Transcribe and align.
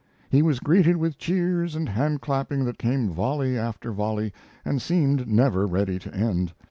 He 0.31 0.41
was 0.41 0.59
greeted 0.59 0.97
with 0.97 1.19
cheers 1.19 1.75
and 1.75 1.87
hand 1.87 2.21
clapping 2.21 2.65
that 2.65 2.79
came 2.79 3.11
volley 3.11 3.55
after 3.55 3.91
volley, 3.91 4.33
and 4.65 4.81
seemed 4.81 5.27
never 5.27 5.67
ready 5.67 5.99
to 5.99 6.11
end. 6.11 6.53